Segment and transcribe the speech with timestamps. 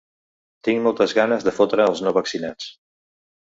[0.67, 2.75] Tinc moltes ganes de fotre els no vaccinats.